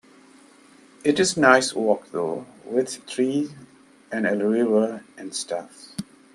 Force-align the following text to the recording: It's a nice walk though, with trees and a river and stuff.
It's 1.03 1.37
a 1.37 1.39
nice 1.39 1.75
walk 1.75 2.09
though, 2.11 2.47
with 2.65 3.05
trees 3.05 3.51
and 4.11 4.25
a 4.25 4.35
river 4.35 5.03
and 5.15 5.31
stuff. 5.31 5.95